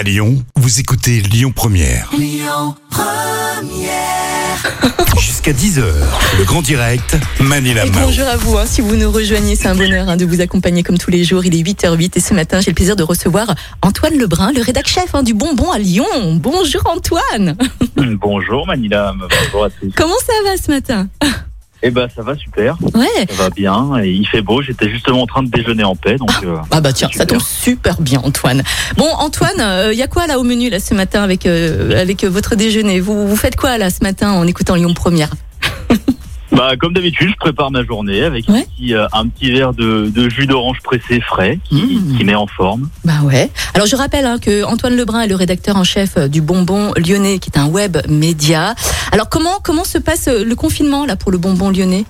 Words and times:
À 0.00 0.02
Lyon, 0.02 0.42
vous 0.56 0.80
écoutez 0.80 1.20
Lyon 1.20 1.52
Première. 1.54 2.10
Jusqu'à 5.18 5.52
10h, 5.52 5.82
le 6.38 6.44
grand 6.44 6.62
direct, 6.62 7.18
Manila 7.38 7.84
Et 7.84 7.90
Mao. 7.90 8.06
bonjour 8.06 8.26
à 8.26 8.38
vous, 8.38 8.56
hein, 8.56 8.64
si 8.64 8.80
vous 8.80 8.96
nous 8.96 9.10
rejoignez, 9.10 9.56
c'est 9.56 9.68
un 9.68 9.74
bonheur 9.74 10.08
hein, 10.08 10.16
de 10.16 10.24
vous 10.24 10.40
accompagner 10.40 10.82
comme 10.82 10.96
tous 10.96 11.10
les 11.10 11.22
jours. 11.22 11.44
Il 11.44 11.54
est 11.54 11.62
8h08 11.62 12.12
et 12.16 12.20
ce 12.20 12.32
matin, 12.32 12.62
j'ai 12.62 12.70
le 12.70 12.76
plaisir 12.76 12.96
de 12.96 13.02
recevoir 13.02 13.54
Antoine 13.82 14.16
Lebrun, 14.16 14.52
le 14.52 14.62
rédac 14.62 14.88
chef 14.88 15.14
hein, 15.14 15.22
du 15.22 15.34
Bonbon 15.34 15.70
à 15.70 15.78
Lyon. 15.78 16.06
Bonjour 16.36 16.80
Antoine 16.86 17.58
Bonjour 18.22 18.66
Manila, 18.66 19.14
bonjour 19.20 19.64
à 19.66 19.68
tous. 19.68 19.92
Comment 19.94 20.16
ça 20.26 20.32
va 20.50 20.56
ce 20.56 20.70
matin? 20.70 21.08
Eh 21.82 21.90
ben 21.90 22.08
ça 22.14 22.22
va 22.22 22.36
super, 22.36 22.76
Ouais. 22.94 23.06
Ça 23.30 23.44
va 23.44 23.50
bien, 23.50 23.98
et 24.02 24.10
il 24.10 24.26
fait 24.26 24.42
beau, 24.42 24.60
j'étais 24.62 24.90
justement 24.90 25.22
en 25.22 25.26
train 25.26 25.42
de 25.42 25.48
déjeuner 25.50 25.84
en 25.84 25.96
paix, 25.96 26.16
donc 26.16 26.30
euh, 26.44 26.56
Ah 26.70 26.80
bah 26.80 26.92
tiens, 26.92 27.08
ça 27.12 27.24
tombe 27.26 27.40
super 27.40 28.00
bien 28.00 28.20
Antoine. 28.22 28.62
Bon 28.96 29.08
Antoine, 29.18 29.90
il 29.92 29.98
y 29.98 30.02
a 30.02 30.06
quoi 30.06 30.26
là 30.26 30.38
au 30.38 30.42
menu 30.42 30.68
là 30.68 30.78
ce 30.80 30.94
matin 30.94 31.22
avec, 31.22 31.46
euh, 31.46 32.00
avec 32.00 32.24
euh, 32.24 32.28
votre 32.28 32.54
déjeuner? 32.54 33.00
Vous, 33.00 33.26
vous 33.26 33.36
faites 33.36 33.56
quoi 33.56 33.78
là 33.78 33.90
ce 33.90 34.02
matin 34.02 34.32
en 34.32 34.46
écoutant 34.46 34.74
Lyon 34.74 34.92
Première? 34.94 35.30
bah, 36.60 36.76
comme 36.78 36.92
d'habitude 36.92 37.30
je 37.30 37.36
prépare 37.36 37.70
ma 37.70 37.82
journée 37.84 38.22
avec 38.22 38.46
Ouais. 38.48 38.58
un, 38.58 38.62
petit, 38.64 38.94
euh, 38.94 39.06
un 39.14 39.26
petit 39.28 39.50
verre 39.50 39.72
de, 39.72 40.10
de 40.14 40.28
jus 40.28 40.46
d'orange 40.46 40.78
pressé 40.82 41.20
frais 41.20 41.58
qui, 41.64 41.76
Mmh. 41.82 42.16
qui 42.18 42.24
met 42.24 42.34
en 42.34 42.46
forme. 42.46 42.88
Bah 43.04 43.20
ouais. 43.24 43.50
Alors 43.74 43.86
je 43.86 43.96
rappelle 43.96 44.26
hein, 44.26 44.38
que 44.38 44.64
Antoine 44.64 44.94
Lebrun 44.96 45.22
est 45.22 45.28
le 45.28 45.36
rédacteur 45.36 45.76
en 45.76 45.84
chef 45.84 46.18
euh, 46.18 46.28
du 46.28 46.42
Bonbon 46.42 46.92
Lyonnais, 46.96 47.38
qui 47.38 47.48
est 47.50 47.58
un 47.58 47.66
web 47.68 47.96
média. 48.08 48.74
Alors 49.12 49.28
comment 49.30 49.58
comment 49.64 49.84
se 49.84 49.96
passe 49.98 50.28
euh, 50.28 50.44
le 50.44 50.54
confinement 50.54 51.06
là 51.06 51.16
pour 51.16 51.30
le 51.32 51.38
Bonbon 51.38 51.70
Lyonnais? 51.70 52.04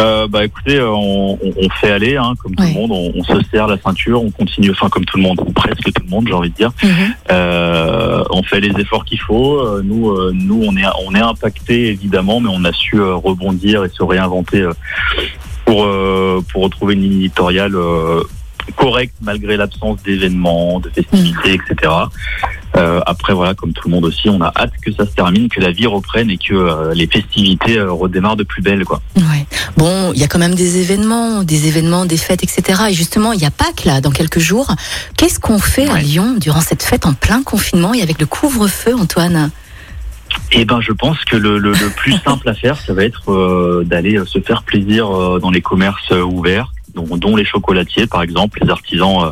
Euh, 0.00 0.28
bah 0.28 0.44
écoutez, 0.44 0.80
on, 0.80 1.32
on- 1.32 1.38
on 1.60 1.68
fait 1.80 1.90
aller, 1.90 2.16
hein, 2.16 2.34
comme 2.40 2.54
tout 2.54 2.62
le 2.62 2.72
monde, 2.72 2.92
on, 2.92 3.12
on 3.18 3.24
se 3.24 3.32
serre 3.50 3.66
la 3.66 3.76
ceinture, 3.84 4.22
on 4.22 4.30
continue, 4.30 4.70
enfin 4.70 4.88
comme 4.88 5.04
tout 5.04 5.16
le 5.16 5.24
monde, 5.24 5.40
ou 5.44 5.50
presque 5.50 5.82
tout 5.92 6.02
le 6.04 6.08
monde 6.08 6.24
j'ai 6.28 6.34
envie 6.34 6.50
de 6.50 6.54
dire. 6.54 6.70
Euh, 7.32 7.77
on 8.30 8.42
fait 8.42 8.60
les 8.60 8.78
efforts 8.80 9.04
qu'il 9.04 9.20
faut. 9.20 9.58
Euh, 9.58 9.82
Nous, 9.82 10.10
euh, 10.10 10.32
nous, 10.34 10.62
on 10.66 10.76
est, 10.76 10.84
on 11.06 11.14
est 11.14 11.20
impacté 11.20 11.88
évidemment, 11.88 12.40
mais 12.40 12.50
on 12.52 12.64
a 12.64 12.72
su 12.72 12.96
euh, 12.96 13.14
rebondir 13.14 13.84
et 13.84 13.88
se 13.88 14.02
réinventer 14.02 14.66
pour 15.64 15.82
retrouver 16.62 16.94
une 16.94 17.04
éditoriale 17.04 17.76
correcte 18.76 19.14
malgré 19.20 19.58
l'absence 19.58 20.02
d'événements, 20.02 20.80
de 20.80 20.88
festivités, 20.88 21.54
etc. 21.54 21.92
Euh, 22.78 23.00
après, 23.06 23.34
voilà, 23.34 23.54
comme 23.54 23.72
tout 23.72 23.88
le 23.88 23.94
monde 23.94 24.04
aussi, 24.04 24.28
on 24.28 24.40
a 24.40 24.52
hâte 24.56 24.72
que 24.82 24.92
ça 24.92 25.04
se 25.04 25.10
termine, 25.10 25.48
que 25.48 25.60
la 25.60 25.72
vie 25.72 25.86
reprenne 25.86 26.30
et 26.30 26.38
que 26.38 26.54
euh, 26.54 26.94
les 26.94 27.06
festivités 27.06 27.78
euh, 27.78 27.92
redémarrent 27.92 28.36
de 28.36 28.44
plus 28.44 28.62
belle, 28.62 28.84
quoi. 28.84 29.00
Ouais. 29.16 29.46
Bon, 29.76 30.12
il 30.12 30.20
y 30.20 30.24
a 30.24 30.28
quand 30.28 30.38
même 30.38 30.54
des 30.54 30.80
événements, 30.80 31.42
des 31.42 31.66
événements, 31.66 32.06
des 32.06 32.16
fêtes, 32.16 32.42
etc. 32.42 32.84
Et 32.90 32.94
justement, 32.94 33.32
il 33.32 33.40
y 33.40 33.46
a 33.46 33.50
Pâques 33.50 33.84
là 33.84 34.00
dans 34.00 34.10
quelques 34.10 34.38
jours. 34.38 34.74
Qu'est-ce 35.16 35.40
qu'on 35.40 35.58
fait 35.58 35.88
à. 35.88 35.98
Lyon 35.98 36.36
durant 36.38 36.60
cette 36.60 36.82
fête 36.82 37.06
en 37.06 37.12
plein 37.12 37.42
confinement 37.42 37.92
et 37.92 38.02
avec 38.02 38.20
le 38.20 38.26
couvre-feu, 38.26 38.94
Antoine? 38.94 39.50
Eh 40.52 40.64
ben, 40.64 40.80
je 40.80 40.92
pense 40.92 41.24
que 41.24 41.36
le, 41.36 41.58
le, 41.58 41.72
le 41.72 41.90
plus 41.90 42.12
simple 42.24 42.48
à 42.48 42.54
faire, 42.54 42.80
ça 42.80 42.94
va 42.94 43.04
être 43.04 43.32
euh, 43.32 43.84
d'aller 43.84 44.20
se 44.26 44.40
faire 44.40 44.62
plaisir 44.62 45.10
euh, 45.10 45.38
dans 45.40 45.50
les 45.50 45.60
commerces 45.60 46.12
euh, 46.12 46.22
ouverts, 46.22 46.72
dont, 46.98 47.16
dont 47.16 47.36
les 47.36 47.44
chocolatiers, 47.44 48.06
par 48.06 48.22
exemple, 48.22 48.58
les 48.62 48.70
artisans 48.70 49.16
euh, 49.22 49.30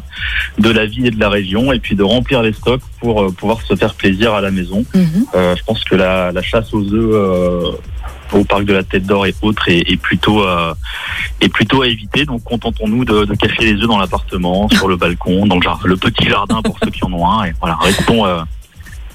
de 0.66 0.70
la 0.70 0.86
ville 0.86 1.06
et 1.06 1.14
de 1.18 1.20
la 1.20 1.28
région, 1.28 1.72
et 1.72 1.80
puis 1.84 1.94
de 1.96 2.02
remplir 2.02 2.42
les 2.42 2.52
stocks 2.52 2.86
pour 3.00 3.14
euh, 3.22 3.30
pouvoir 3.30 3.58
se 3.62 3.74
faire 3.74 3.94
plaisir 3.94 4.34
à 4.34 4.40
la 4.40 4.50
maison. 4.50 4.84
Mhm. 4.94 5.26
Euh, 5.34 5.56
je 5.58 5.62
pense 5.68 5.82
que 5.84 5.96
la, 5.96 6.32
la 6.32 6.42
chasse 6.42 6.72
aux 6.72 6.86
œufs 6.92 7.14
euh, 7.14 7.72
au 8.32 8.44
parc 8.44 8.64
de 8.64 8.72
la 8.72 8.82
Tête 8.82 9.06
d'Or 9.06 9.26
et 9.26 9.34
autres 9.42 9.68
est, 9.68 9.84
est 9.90 10.00
plutôt 10.08 10.38
euh, 10.42 10.74
est 11.40 11.48
plutôt 11.48 11.82
à 11.82 11.88
éviter. 11.88 12.24
Donc 12.24 12.42
contentons-nous 12.44 13.04
de, 13.04 13.24
de 13.24 13.34
cacher 13.34 13.64
les 13.72 13.76
œufs 13.82 13.88
dans 13.88 13.98
l'appartement, 13.98 14.68
sur 14.70 14.88
le 14.88 14.96
balcon, 14.96 15.46
dans 15.46 15.56
le, 15.56 15.62
jardin, 15.62 15.86
le 15.86 15.96
petit 15.96 16.28
jardin 16.28 16.62
pour 16.62 16.76
ceux 16.82 16.90
qui 16.90 17.04
en 17.04 17.12
ont 17.12 17.28
un. 17.28 17.44
Et 17.44 17.52
voilà, 17.60 17.76
restons 17.80 18.24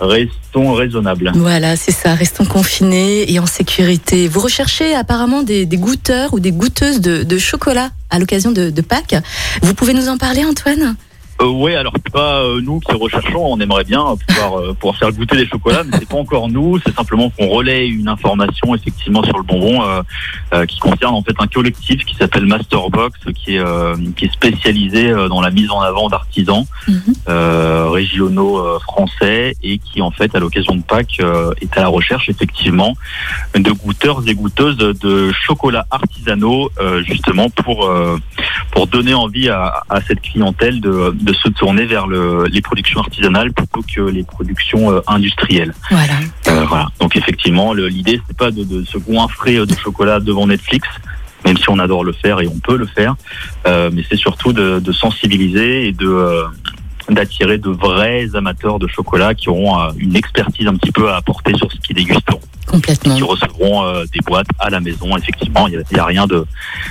restons 0.02 0.74
raisonnables. 0.74 1.32
Voilà, 1.36 1.76
c'est 1.76 1.92
ça. 1.92 2.16
Restons 2.16 2.46
confinés 2.46 3.32
et 3.32 3.40
en 3.40 3.46
sécurité. 3.46 4.28
Vous 4.28 4.40
recherchez 4.40 4.94
apparemment 4.96 5.44
des, 5.44 5.66
goûteurs 5.66 6.34
ou 6.34 6.40
des 6.40 6.52
goûteuses 6.52 7.00
de, 7.00 7.38
chocolat 7.38 7.92
à 8.10 8.20
l'occasion 8.20 8.52
de 8.52 8.82
Pâques. 8.82 9.16
Vous 9.62 9.74
pouvez 9.74 9.94
nous 9.94 10.10
en 10.10 10.18
parler, 10.18 10.44
Antoine? 10.44 10.96
Euh, 11.42 11.48
ouais, 11.50 11.76
alors 11.76 11.94
c'est 11.96 12.12
pas 12.14 12.44
euh, 12.44 12.62
nous 12.62 12.80
qui 12.80 12.94
recherchons, 12.94 13.44
on 13.44 13.60
aimerait 13.60 13.84
bien 13.84 14.04
pouvoir 14.28 14.60
euh, 14.60 14.74
pouvoir 14.74 14.98
faire 14.98 15.12
goûter 15.12 15.38
des 15.38 15.48
chocolats, 15.48 15.84
mais 15.84 15.98
c'est 15.98 16.08
pas 16.08 16.18
encore 16.18 16.48
nous. 16.50 16.80
C'est 16.86 16.94
simplement 16.94 17.30
qu'on 17.32 17.48
relaie 17.48 17.88
une 17.88 18.08
information 18.08 18.76
effectivement 18.76 19.24
sur 19.24 19.38
le 19.38 19.44
bonbon 19.44 19.84
euh, 19.84 20.02
euh, 20.54 20.66
qui 20.66 20.80
concerne 20.80 21.16
en 21.16 21.24
fait 21.24 21.34
un 21.40 21.48
collectif 21.48 22.06
qui 22.06 22.16
s'appelle 22.16 22.46
Masterbox, 22.46 23.20
qui 23.36 23.56
est 23.56 23.60
euh, 23.60 23.96
qui 24.16 24.26
est 24.26 24.32
spécialisé 24.34 25.10
euh, 25.10 25.28
dans 25.30 25.42
la 25.42 25.50
mise 25.52 25.72
en 25.72 25.80
avant 25.82 26.10
d'artisans 26.10 26.66
Mhm. 26.88 27.14
euh, 27.30 27.88
régionaux 27.90 28.58
euh, 28.60 28.80
français 28.80 29.56
et 29.64 29.78
qui 29.78 30.02
en 30.02 30.12
fait 30.12 30.36
à 30.36 30.40
l'occasion 30.40 30.76
de 30.76 30.82
Pâques 30.84 31.18
euh, 31.22 31.54
est 31.62 31.76
à 31.78 31.82
la 31.82 31.88
recherche 31.88 32.30
effectivement 32.30 32.94
de 33.56 33.72
goûteurs 33.72 34.22
et 34.28 34.34
goûteuses 34.36 34.78
de 34.78 35.32
chocolats 35.32 35.86
artisanaux 35.92 36.70
euh, 36.80 37.04
justement 37.04 37.50
pour 37.50 37.86
euh, 37.86 38.18
pour 38.72 38.88
donner 38.88 39.14
envie 39.14 39.50
à, 39.50 39.84
à 39.90 40.02
cette 40.02 40.22
clientèle 40.22 40.82
de, 40.82 41.14
de 41.14 41.34
se 41.34 41.50
tourner 41.50 41.86
vers 41.86 42.08
le, 42.08 42.46
les 42.46 42.62
productions 42.62 43.00
artisanales 43.02 43.52
plutôt 43.54 43.84
que 43.84 44.02
les 44.02 44.24
productions 44.24 44.92
euh, 44.92 45.02
industrielles. 45.08 45.74
Voilà. 45.90 46.14
Euh, 46.48 46.66
voilà. 46.66 46.88
Donc 47.00 47.16
effectivement, 47.16 47.74
l'idée 47.74 48.22
c'est 48.28 48.38
pas 48.38 48.52
de, 48.52 48.64
de 48.64 48.84
se 48.86 48.98
goinfrer 48.98 49.66
de 49.66 49.76
chocolat 49.76 50.20
devant 50.20 50.48
Netflix, 50.48 50.88
même 51.46 51.58
si 51.58 51.70
on 51.70 51.80
adore 51.80 52.04
le 52.04 52.14
faire 52.14 52.40
et 52.40 52.48
on 52.48 52.60
peut 52.60 52.78
le 52.78 52.86
faire, 52.86 53.16
euh, 53.68 53.90
mais 53.92 54.04
c'est 54.10 54.18
surtout 54.18 54.54
de, 54.54 54.80
de 54.80 54.92
sensibiliser 54.92 55.88
et 55.88 55.92
de 55.92 56.08
euh, 56.08 56.44
d'attirer 57.10 57.58
de 57.58 57.70
vrais 57.70 58.28
amateurs 58.36 58.80
de 58.80 58.88
chocolat 58.88 59.34
qui 59.34 59.50
auront 59.50 59.80
euh, 59.80 59.92
une 59.98 60.16
expertise 60.16 60.68
un 60.68 60.76
petit 60.76 60.92
peu 60.92 61.10
à 61.10 61.18
apporter 61.18 61.54
sur 61.56 61.72
ce 61.72 61.78
qu'ils 61.78 61.96
dégusteront 61.96 62.40
Complètement. 62.68 63.16
qui 63.16 63.24
recevront 63.24 63.84
euh, 63.84 64.04
des 64.14 64.20
boîtes 64.26 64.48
à 64.60 64.70
la 64.70 64.80
maison. 64.80 65.18
Effectivement, 65.18 65.68
il 65.68 65.84
n'y 65.92 66.00
a, 66.00 66.06
rien 66.06 66.28
de, 66.28 66.46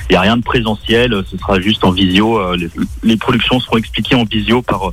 il 0.08 0.12
y 0.14 0.16
a 0.16 0.20
rien 0.20 0.36
de 0.36 0.42
présentiel. 0.42 1.14
Ce 1.30 1.36
sera 1.38 1.60
juste 1.60 1.84
en 1.84 1.90
visio. 1.92 2.38
euh, 2.38 2.56
les, 2.56 2.68
les 3.02 3.16
productions 3.16 3.60
seront 3.60 3.78
expliquées 3.78 4.16
en 4.16 4.24
visio 4.24 4.62
par 4.62 4.92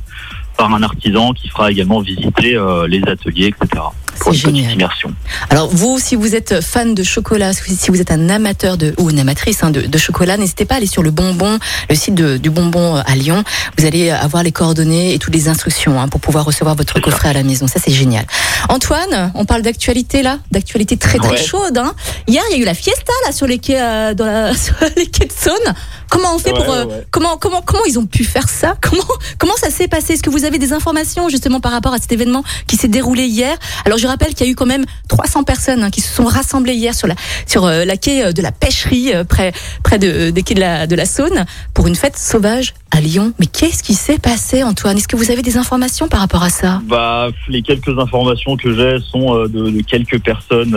par 0.58 0.74
un 0.74 0.82
artisan 0.82 1.32
qui 1.32 1.48
fera 1.48 1.70
également 1.70 2.00
visiter 2.00 2.54
euh, 2.56 2.86
les 2.88 3.00
ateliers, 3.06 3.46
etc. 3.56 3.82
C'est 4.20 4.32
génial. 4.32 4.72
immersion. 4.72 5.14
Alors 5.48 5.68
vous, 5.68 6.00
si 6.00 6.16
vous 6.16 6.34
êtes 6.34 6.60
fan 6.60 6.92
de 6.92 7.04
chocolat, 7.04 7.52
si 7.52 7.88
vous 7.90 8.00
êtes 8.00 8.10
un 8.10 8.28
amateur 8.28 8.76
de 8.76 8.92
ou 8.98 9.10
une 9.10 9.20
amatrice 9.20 9.62
hein, 9.62 9.70
de, 9.70 9.82
de 9.82 9.98
chocolat, 9.98 10.36
n'hésitez 10.36 10.64
pas 10.64 10.74
à 10.74 10.78
aller 10.78 10.88
sur 10.88 11.04
le 11.04 11.12
bonbon, 11.12 11.60
le 11.88 11.94
site 11.94 12.16
de- 12.16 12.36
du 12.36 12.50
bonbon 12.50 12.96
euh, 12.96 13.02
à 13.06 13.14
Lyon. 13.14 13.44
Vous 13.78 13.86
allez 13.86 14.10
avoir 14.10 14.42
les 14.42 14.50
coordonnées 14.50 15.14
et 15.14 15.18
toutes 15.20 15.34
les 15.34 15.48
instructions 15.48 16.00
hein, 16.00 16.08
pour 16.08 16.20
pouvoir 16.20 16.44
recevoir 16.44 16.74
votre 16.74 16.94
ça. 16.94 17.00
coffret 17.00 17.28
à 17.28 17.32
la 17.32 17.44
maison. 17.44 17.68
Ça 17.68 17.78
c'est 17.82 17.92
génial. 17.92 18.26
Antoine, 18.68 19.30
on 19.34 19.44
parle 19.44 19.62
d'actualité 19.62 20.22
là, 20.22 20.40
d'actualité 20.50 20.96
très 20.96 21.18
très 21.18 21.28
Ouais. 21.30 21.36
chaude. 21.36 21.78
Hein. 21.78 21.94
Hier, 22.26 22.42
il 22.50 22.56
y 22.56 22.58
a 22.58 22.62
eu 22.62 22.66
la 22.66 22.74
fiesta 22.74 23.12
là 23.24 23.30
sur 23.32 23.46
les 23.46 23.58
quais, 23.58 23.80
euh, 23.80 24.14
dans 24.14 24.26
la, 24.26 24.52
sur 24.56 24.74
les 24.96 25.06
quais 25.06 25.26
de 25.26 25.32
Saône. 25.32 25.74
Comment 26.10 26.34
on 26.34 26.38
fait 26.38 26.52
Ouais, 26.52 26.58
pour 26.58 26.72
euh, 26.72 26.84
ouais, 26.84 26.92
ouais. 26.94 27.06
comment 27.10 27.36
comment 27.36 27.62
comment 27.62 27.84
ils 27.86 27.98
ont 27.98 28.06
pu 28.06 28.24
faire 28.24 28.48
ça? 28.48 28.76
Comment 28.82 29.02
comment 29.38 29.56
ça 29.56 29.70
s'est 29.70 29.88
passé? 29.88 30.14
Est-ce 30.14 30.22
que 30.22 30.30
vous 30.30 30.44
avez 30.44 30.58
des 30.58 30.72
informations 30.72 31.28
justement 31.28 31.60
par 31.60 31.72
rapport 31.72 31.92
à 31.92 31.98
cet 31.98 32.10
événement 32.12 32.42
qui 32.66 32.76
s'est 32.76 32.88
déroulé 32.88 33.24
hier? 33.24 33.56
Alors 33.84 33.98
je 33.98 34.06
rappelle 34.06 34.34
qu'il 34.34 34.46
y 34.46 34.48
a 34.48 34.52
eu 34.52 34.54
quand 34.54 34.66
même 34.66 34.84
300 35.08 35.44
personnes 35.44 35.82
hein, 35.82 35.90
qui 35.90 36.00
se 36.00 36.12
sont 36.14 36.24
rassemblées 36.24 36.74
hier 36.74 36.94
sur 36.94 37.06
la 37.06 37.14
sur 37.46 37.66
euh, 37.66 37.84
la 37.84 37.96
quai 37.96 38.24
euh, 38.24 38.32
de 38.32 38.40
la 38.42 38.52
pêcherie 38.52 39.12
euh, 39.14 39.24
près 39.24 39.52
près 39.82 39.98
de, 39.98 40.30
des 40.30 40.42
quais 40.42 40.54
de 40.54 40.60
la 40.60 40.86
de 40.86 40.94
la 40.96 41.04
Saône 41.04 41.44
pour 41.74 41.86
une 41.86 41.94
fête 41.96 42.16
sauvage 42.16 42.74
à 42.90 43.00
Lyon. 43.00 43.32
Mais 43.38 43.46
qu'est-ce 43.46 43.82
qui 43.82 43.94
s'est 43.94 44.18
passé 44.18 44.62
Antoine? 44.62 44.96
Est-ce 44.96 45.08
que 45.08 45.16
vous 45.16 45.30
avez 45.30 45.42
des 45.42 45.58
informations 45.58 46.08
par 46.08 46.20
rapport 46.20 46.42
à 46.42 46.48
ça? 46.48 46.80
Bah, 46.86 47.28
les 47.48 47.60
quelques 47.62 47.98
informations 47.98 48.56
que 48.56 48.74
j'ai 48.74 48.98
sont 49.10 49.34
euh, 49.34 49.48
de, 49.48 49.68
de 49.70 49.82
quelques 49.82 50.20
personnes 50.20 50.72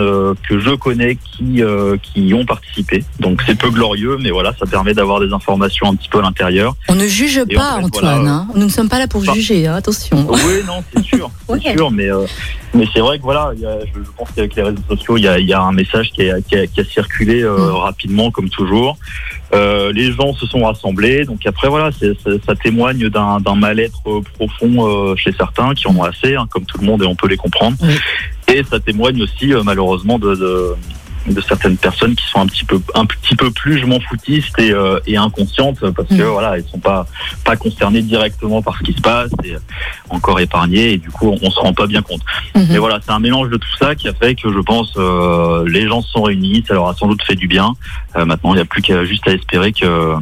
que 0.48 0.58
je 0.58 0.74
connais 0.74 1.16
qui 1.16 1.62
qui 2.02 2.20
y 2.20 2.34
ont 2.34 2.44
participé. 2.44 3.04
Donc 3.20 3.42
c'est 3.46 3.56
peu 3.56 3.70
glorieux, 3.70 4.18
mais 4.20 4.30
voilà, 4.30 4.52
ça 4.58 4.66
permet 4.66 4.92
d'avoir 4.94 5.21
des 5.26 5.32
informations 5.32 5.88
un 5.90 5.94
petit 5.94 6.08
peu 6.08 6.18
à 6.18 6.22
l'intérieur. 6.22 6.74
On 6.88 6.94
ne 6.94 7.06
juge 7.06 7.38
Et 7.48 7.54
pas 7.54 7.74
en 7.74 7.78
fait, 7.78 7.84
Antoine. 7.84 8.14
voilà, 8.20 8.30
hein. 8.30 8.48
Nous 8.54 8.64
ne 8.64 8.68
sommes 8.70 8.88
pas 8.88 8.98
là 8.98 9.06
pour 9.08 9.22
Enfin, 9.22 9.34
juger. 9.34 9.66
hein, 9.66 9.74
attention. 9.76 10.26
Oui, 10.30 10.62
non, 10.66 10.82
c'est 10.94 11.02
sûr, 11.04 11.30
c'est 11.46 11.52
Ouais. 11.52 11.72
sûr, 11.76 11.90
mais 11.90 12.10
euh, 12.10 12.26
mais 12.74 12.84
c'est 12.92 13.00
vrai 13.00 13.18
que 13.18 13.22
voilà, 13.22 13.50
il 13.54 13.60
y 13.60 13.66
a- 13.66 13.78
je, 13.80 14.00
je 14.02 14.10
pense 14.16 14.28
qu'avec 14.34 14.54
les 14.56 14.62
réseaux 14.62 14.82
sociaux, 14.88 15.16
il 15.16 15.22
y 15.24 15.28
a, 15.28 15.38
il 15.38 15.46
y 15.46 15.52
a 15.52 15.60
un 15.60 15.72
message 15.72 16.10
qui 16.12 16.28
a, 16.30 16.40
qui 16.40 16.56
a, 16.56 16.66
qui 16.66 16.80
a 16.80 16.84
circulé 16.84 17.42
euh, 17.42 17.56
Mm. 17.56 17.76
rapidement, 17.76 18.30
comme 18.30 18.48
toujours. 18.48 18.96
Euh, 19.54 19.92
les 19.92 20.10
gens 20.12 20.32
se 20.34 20.46
sont 20.46 20.64
rassemblés, 20.64 21.24
donc 21.26 21.44
après 21.44 21.68
voilà, 21.68 21.90
ça, 21.92 22.06
ça 22.46 22.54
témoigne 22.54 23.10
d'un 23.10 23.54
mal-être 23.54 24.00
profond 24.38 25.14
chez 25.16 25.30
certains 25.32 25.74
qui 25.74 25.86
en 25.88 25.96
ont 25.96 26.02
assez, 26.04 26.34
hein, 26.36 26.46
comme 26.50 26.64
tout 26.64 26.78
le 26.78 26.86
monde, 26.86 27.02
et 27.02 27.06
on 27.06 27.14
peut 27.14 27.28
les 27.28 27.36
comprendre. 27.36 27.76
Et 28.48 28.62
ça 28.64 28.80
témoigne 28.80 29.22
aussi 29.22 29.52
malheureusement 29.62 30.18
de, 30.18 30.34
de 30.34 30.74
de 31.26 31.40
certaines 31.40 31.76
personnes 31.76 32.14
qui 32.14 32.26
sont 32.26 32.40
un 32.40 32.46
petit 32.46 32.64
peu 32.64 32.80
un 32.94 33.06
petit 33.06 33.36
peu 33.36 33.50
plus 33.50 33.78
je 33.78 33.86
m'en 33.86 34.00
foutistes 34.00 34.58
et, 34.58 34.72
euh, 34.72 34.98
et 35.06 35.16
inconscientes 35.16 35.78
parce 35.92 36.08
que 36.08 36.14
Mm. 36.14 36.32
voilà 36.32 36.56
elles 36.56 36.64
sont 36.64 36.78
pas 36.80 37.06
pas 37.44 37.56
concernées 37.56 38.02
directement 38.02 38.60
par 38.62 38.76
ce 38.78 38.82
qui 38.82 38.92
se 38.92 39.00
passe 39.00 39.30
et 39.44 39.54
encore 40.10 40.40
épargnées 40.40 40.92
et 40.94 40.98
du 40.98 41.10
coup 41.10 41.28
on, 41.28 41.38
on 41.46 41.50
se 41.50 41.60
rend 41.60 41.72
pas 41.72 41.86
bien 41.86 42.02
compte. 42.02 42.22
Mhm. 42.54 42.66
Mais 42.70 42.78
voilà 42.78 42.98
c'est 43.04 43.12
un 43.12 43.20
mélange 43.20 43.50
de 43.50 43.56
tout 43.56 43.76
ça 43.78 43.94
qui 43.94 44.08
a 44.08 44.14
fait 44.14 44.34
que 44.34 44.52
je 44.52 44.58
pense 44.60 44.92
euh, 44.96 45.64
les 45.68 45.86
gens 45.86 46.02
se 46.02 46.10
sont 46.10 46.22
réunis 46.22 46.64
ça 46.66 46.74
leur 46.74 46.88
a 46.88 46.94
sans 46.94 47.06
doute 47.06 47.22
fait 47.22 47.36
du 47.36 47.46
bien. 47.46 47.74
Euh, 48.16 48.24
maintenant 48.24 48.52
il 48.52 48.56
n'y 48.56 48.62
a 48.62 48.66
plus 48.66 48.82
qu'à 48.82 49.04
juste 49.04 49.26
à 49.28 49.32
espérer 49.32 49.72
que 49.72 50.14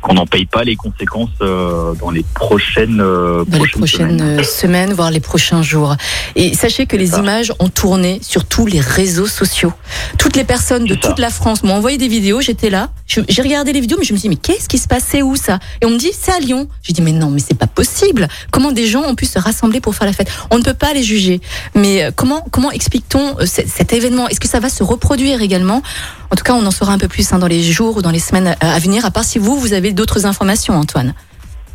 qu'on 0.00 0.14
n'en 0.14 0.26
paye 0.26 0.46
pas 0.46 0.62
les 0.64 0.76
conséquences 0.76 1.28
euh, 1.42 1.92
dans 1.94 2.10
les 2.10 2.24
prochaines, 2.34 3.00
euh, 3.02 3.44
dans 3.46 3.62
les 3.62 3.68
prochaines 3.68 4.18
semaines. 4.18 4.38
euh, 4.40 4.42
semaines, 4.42 4.92
voire 4.94 5.10
les 5.10 5.20
prochains 5.20 5.62
jours. 5.62 5.94
Et 6.36 6.54
sachez 6.54 6.86
que 6.86 6.96
les 6.96 7.08
ça. 7.08 7.18
images 7.18 7.52
ont 7.58 7.68
tourné 7.68 8.18
sur 8.22 8.46
tous 8.46 8.64
les 8.64 8.80
réseaux 8.80 9.26
sociaux. 9.26 9.72
Toutes 10.16 10.36
les 10.36 10.44
personnes 10.44 10.84
de 10.86 10.94
toute 10.94 11.18
la 11.18 11.28
France 11.30 11.62
m'ont 11.64 11.74
envoyé 11.74 11.98
des 11.98 12.08
vidéos. 12.08 12.40
J'étais 12.40 12.70
là, 12.70 12.88
j'ai 13.06 13.42
regardé 13.42 13.72
les 13.74 13.80
vidéos, 13.80 13.98
mais 13.98 14.04
je 14.06 14.12
me 14.14 14.18
suis 14.18 14.28
dit 14.30 14.34
mais 14.36 14.40
qu'est-ce 14.40 14.68
qui 14.68 14.78
se 14.78 14.88
passait 14.88 15.20
où 15.20 15.36
ça? 15.36 15.58
Et 15.82 15.86
on 15.86 15.90
me 15.90 15.98
dit 15.98 16.12
c'est 16.18 16.32
à 16.32 16.38
Lyon. 16.38 16.68
J'ai 16.82 16.94
dit 16.94 17.02
mais 17.02 17.12
non, 17.12 17.28
mais 17.30 17.40
c'est 17.46 17.58
pas 17.58 17.66
possible. 17.66 18.28
Comment 18.50 18.72
des 18.72 18.86
gens 18.86 19.02
ont 19.02 19.14
pu 19.16 19.26
se 19.26 19.38
rassembler 19.38 19.80
pour 19.80 19.94
faire 19.94 20.06
la 20.06 20.14
fête? 20.14 20.30
On 20.50 20.58
ne 20.58 20.62
peut 20.62 20.72
pas 20.74 20.94
les 20.94 21.02
juger. 21.02 21.40
Mais 21.74 22.08
comment 22.16 22.42
comment 22.50 22.70
explique-t-on 22.70 23.36
ce- 23.40 23.66
cet 23.66 23.92
événement? 23.92 24.28
Est-ce 24.28 24.40
que 24.40 24.48
ça 24.48 24.60
va 24.60 24.70
se 24.70 24.82
reproduire 24.82 25.42
également? 25.42 25.82
En 26.30 26.36
tout 26.36 26.44
cas, 26.44 26.54
on 26.54 26.64
en 26.66 26.70
saura 26.70 26.92
un 26.92 26.98
peu 26.98 27.08
plus 27.08 27.32
hein, 27.32 27.38
dans 27.38 27.46
les 27.46 27.62
jours 27.62 27.96
ou 27.96 28.02
dans 28.02 28.10
les 28.10 28.18
semaines 28.18 28.56
à 28.60 28.74
à 28.74 28.78
venir. 28.78 29.04
À 29.04 29.10
part 29.10 29.24
si 29.24 29.38
vous 29.38 29.58
vous 29.58 29.72
avez 29.72 29.92
d'autres 29.92 30.26
informations, 30.26 30.74
Antoine. 30.74 31.14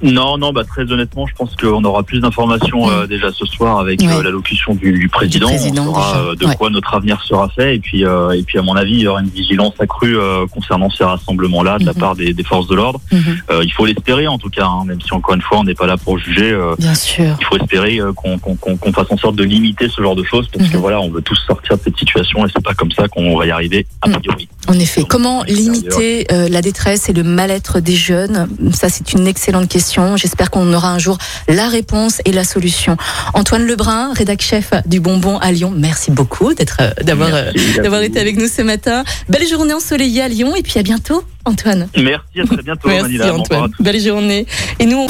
Non, 0.03 0.37
non, 0.37 0.51
bah 0.51 0.63
très 0.65 0.91
honnêtement, 0.91 1.25
je 1.27 1.33
pense 1.33 1.55
qu'on 1.55 1.83
aura 1.83 2.03
plus 2.03 2.19
d'informations 2.19 2.89
euh, 2.91 3.07
déjà 3.07 3.31
ce 3.31 3.45
soir 3.45 3.79
avec 3.79 4.01
Ouais. 4.01 4.13
euh, 4.13 4.21
l'allocution 4.23 4.75
du, 4.75 4.91
du 4.91 5.07
président. 5.09 5.47
président, 5.47 5.83
on 5.83 5.93
saura 5.93 6.17
euh, 6.17 6.35
de 6.35 6.45
Ouais. 6.45 6.55
quoi 6.55 6.69
notre 6.69 6.93
avenir 6.93 7.21
sera 7.23 7.47
fait. 7.49 7.75
Et 7.75 7.79
puis, 7.79 8.05
euh, 8.05 8.31
et 8.31 8.43
puis 8.43 8.59
à 8.59 8.61
mon 8.61 8.75
avis, 8.75 8.93
il 8.95 8.99
y 9.01 9.07
aura 9.07 9.21
une 9.21 9.29
vigilance 9.29 9.73
accrue 9.79 10.17
euh, 10.17 10.45
concernant 10.47 10.89
ces 10.89 11.03
rassemblements-là 11.05 11.79
de 11.79 11.85
la 11.85 11.93
Mhm. 11.93 11.97
part 11.99 12.15
des, 12.15 12.33
des 12.33 12.43
forces 12.43 12.67
de 12.67 12.75
l'ordre. 12.75 12.99
Mhm. 13.11 13.21
Euh, 13.51 13.61
il 13.63 13.71
faut 13.71 13.85
l'espérer 13.85 14.27
en 14.27 14.37
tout 14.37 14.49
cas, 14.49 14.65
hein, 14.65 14.83
même 14.85 14.99
si 15.01 15.13
encore 15.13 15.35
une 15.35 15.41
fois, 15.41 15.59
on 15.59 15.63
n'est 15.63 15.73
pas 15.73 15.87
là 15.87 15.95
pour 15.97 16.17
juger. 16.19 16.51
euh, 16.51 16.75
Bien 16.77 16.95
sûr. 16.95 17.37
il 17.39 17.45
faut 17.45 17.55
espérer 17.57 17.99
euh, 17.99 18.11
qu'on 18.13 18.93
fasse 18.93 19.07
en 19.09 19.17
sorte 19.17 19.35
de 19.37 19.43
limiter 19.43 19.87
ce 19.89 20.01
genre 20.01 20.15
de 20.15 20.23
choses 20.23 20.47
parce 20.51 20.67
que 20.69 20.75
Mhm. 20.75 20.81
voilà, 20.81 20.99
on 20.99 21.09
veut 21.09 21.21
tous 21.21 21.39
sortir 21.47 21.77
de 21.77 21.81
cette 21.83 21.97
situation 21.97 22.45
et 22.45 22.49
c'est 22.53 22.63
pas 22.63 22.73
comme 22.73 22.91
ça 22.91 23.07
qu'on 23.07 23.37
va 23.37 23.45
y 23.45 23.51
arriver 23.51 23.85
a 24.01 24.09
Mhm. 24.09 24.15
priori. 24.19 24.49
En 24.67 24.73
effet, 24.79 25.01
Donc, 25.01 25.09
comment 25.09 25.43
limiter 25.43 26.25
euh, 26.31 26.49
la 26.49 26.61
détresse 26.61 27.07
et 27.09 27.13
le 27.13 27.23
mal-être 27.23 27.79
des 27.79 27.95
jeunes? 27.95 28.47
Ça, 28.73 28.89
c'est 28.89 29.13
une 29.13 29.27
excellente 29.27 29.69
question. 29.69 29.92
J'espère 30.15 30.49
qu'on 30.49 30.73
aura 30.73 30.89
un 30.89 30.99
jour 30.99 31.17
la 31.47 31.67
réponse 31.67 32.21
et 32.25 32.31
la 32.31 32.43
solution. 32.43 32.97
Antoine 33.33 33.65
Lebrun, 33.65 34.11
rédac 34.13 34.41
chef 34.41 34.71
du 34.85 34.99
Bonbon 34.99 35.37
à 35.37 35.51
Lyon, 35.51 35.73
merci 35.75 36.09
beaucoup 36.11 36.53
d'être, 36.53 36.77
euh, 36.81 36.91
d'avoir, 37.03 37.29
euh, 37.33 37.51
d'avoir 37.77 38.01
été 38.01 38.19
avec 38.19 38.37
nous 38.37 38.47
ce 38.47 38.61
matin. 38.63 39.03
Belle 39.29 39.47
journée 39.47 39.73
ensoleillée 39.73 40.21
à 40.23 40.27
Lyon 40.27 40.55
et 40.55 40.63
puis 40.63 40.79
à 40.79 40.83
bientôt, 40.83 41.23
Antoine. 41.45 41.87
Merci, 41.95 42.41
à 42.41 42.45
très 42.45 42.63
bientôt, 42.63 42.87
Merci 42.87 43.03
Manila. 43.03 43.33
Antoine. 43.35 43.71
Belle 43.79 44.01
journée. 44.01 44.45
Et 44.79 44.85
nous, 44.85 44.97
on- 44.97 45.07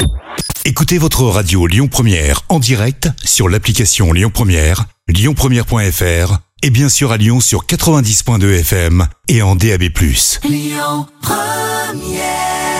Écoutez 0.65 0.97
votre 0.97 1.23
radio 1.23 1.67
Lyon 1.67 1.87
Première 1.89 2.41
en 2.49 2.59
direct 2.59 3.09
sur 3.23 3.49
l'application 3.49 4.13
Lyon 4.13 4.31
Première, 4.33 4.85
lyonpremière.fr 5.09 6.37
et 6.61 6.69
bien 6.69 6.87
sûr 6.89 7.11
à 7.11 7.17
Lyon 7.17 7.41
sur 7.41 7.65
90.2 7.65 8.53
FM 8.59 9.05
et 9.27 9.41
en 9.41 9.55
DAB+. 9.55 9.83
Lyon 10.49 11.05
Première 11.21 12.72